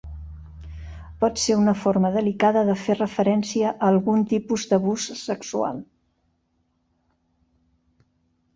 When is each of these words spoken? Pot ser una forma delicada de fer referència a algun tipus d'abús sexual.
Pot 1.23 1.41
ser 1.41 1.57
una 1.63 1.75
forma 1.81 2.11
delicada 2.15 2.63
de 2.69 2.77
fer 2.85 2.95
referència 3.01 3.73
a 3.73 3.91
algun 3.91 4.25
tipus 4.33 4.65
d'abús 4.73 5.07
sexual. 5.23 5.85